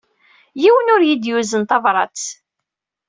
Yiwen 0.61 0.91
ur 0.95 1.01
yi-d-yuzen 1.07 1.63
tabrat. 1.63 2.21